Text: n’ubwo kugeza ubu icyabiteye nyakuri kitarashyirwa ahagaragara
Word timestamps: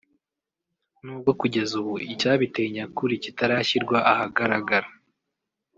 n’ubwo 1.03 1.31
kugeza 1.39 1.73
ubu 1.81 1.93
icyabiteye 2.13 2.67
nyakuri 2.75 3.13
kitarashyirwa 3.23 3.97
ahagaragara 4.11 4.89